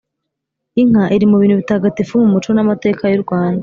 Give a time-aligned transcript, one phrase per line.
[0.81, 3.59] Inka iri mu bintu bitagatifu mu muco n’amateka y’u Rwanda